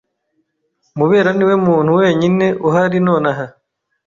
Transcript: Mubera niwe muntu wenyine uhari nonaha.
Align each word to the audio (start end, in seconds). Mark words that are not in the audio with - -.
Mubera 0.97 1.29
niwe 1.35 1.55
muntu 1.65 1.91
wenyine 1.99 2.45
uhari 2.67 2.97
nonaha. 3.05 3.45